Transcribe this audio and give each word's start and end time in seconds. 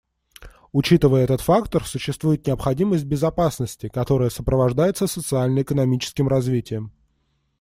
Учитывая 0.71 1.25
этот 1.25 1.41
фактор, 1.41 1.85
существует 1.85 2.47
необходимость 2.47 3.03
в 3.03 3.07
безопасности, 3.07 3.87
которая 3.87 4.31
сопровождается 4.31 5.05
социально-экономическим 5.05 6.27
развитием. 6.27 6.91